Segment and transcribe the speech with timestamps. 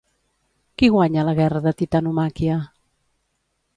[0.81, 2.57] Qui guanya la guerra de titanomàquia?